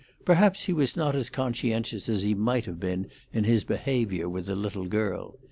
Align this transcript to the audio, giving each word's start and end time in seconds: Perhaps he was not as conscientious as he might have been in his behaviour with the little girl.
Perhaps 0.25 0.63
he 0.63 0.73
was 0.73 0.95
not 0.95 1.13
as 1.13 1.29
conscientious 1.29 2.09
as 2.09 2.23
he 2.23 2.33
might 2.33 2.65
have 2.65 2.79
been 2.79 3.05
in 3.31 3.43
his 3.43 3.63
behaviour 3.63 4.27
with 4.27 4.47
the 4.47 4.55
little 4.55 4.85
girl. 4.87 5.35